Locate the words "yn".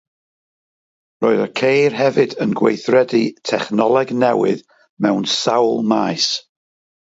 2.45-2.55